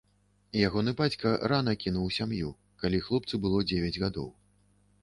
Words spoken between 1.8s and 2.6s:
кінуў сям'ю,